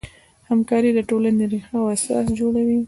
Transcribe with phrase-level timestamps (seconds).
[0.49, 2.77] همکاري د ټولنې ریښه او اساس جوړوي.